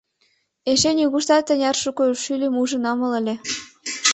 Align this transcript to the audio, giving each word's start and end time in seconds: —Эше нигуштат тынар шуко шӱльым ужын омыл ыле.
—Эше 0.71 0.91
нигуштат 0.97 1.43
тынар 1.47 1.75
шуко 1.81 2.03
шӱльым 2.23 2.53
ужын 2.61 2.83
омыл 2.91 3.11
ыле. 3.19 3.35